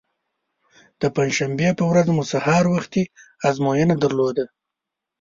[1.01, 3.03] د پنجشنبې په ورځ مو سهار وختي
[3.49, 4.45] ازموینه درلوده.